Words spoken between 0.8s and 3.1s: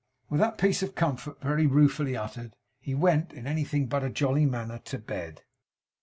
of comfort, very ruefully uttered, he